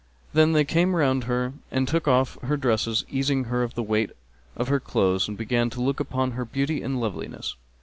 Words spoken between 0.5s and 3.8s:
they came round her and took off her dresses easing her of